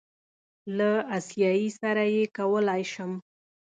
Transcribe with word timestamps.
له 0.77 0.89
آسیایي 1.17 1.69
سره 1.79 2.03
یې 2.15 2.23
کولی 2.37 2.83
شم. 2.91 3.11